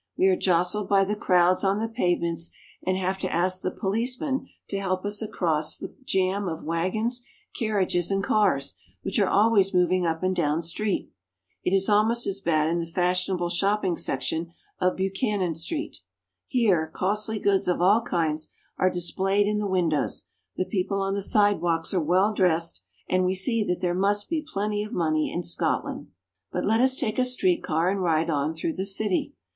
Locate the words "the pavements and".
1.77-2.97